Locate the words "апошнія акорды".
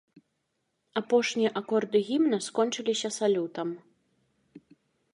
1.01-1.97